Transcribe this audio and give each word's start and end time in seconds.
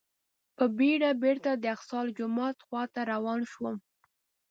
په 0.57 0.63
بېړه 0.77 1.09
بېرته 1.23 1.51
د 1.55 1.63
الاقصی 1.73 2.03
جومات 2.17 2.57
خواته 2.65 3.01
روان 3.11 3.39
شوم. 3.51 3.75